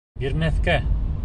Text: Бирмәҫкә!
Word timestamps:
Бирмәҫкә! 0.21 0.79